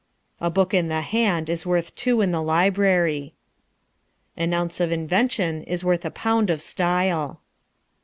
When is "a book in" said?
0.39-0.87